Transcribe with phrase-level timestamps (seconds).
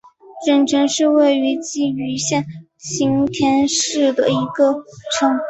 [0.47, 2.43] 忍城是位在崎玉县
[2.79, 4.83] 行田市的一座
[5.15, 5.31] 城。